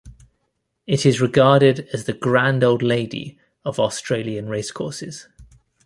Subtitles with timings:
[0.87, 5.27] It is regarded as the 'grand old lady' of Australian racecourses.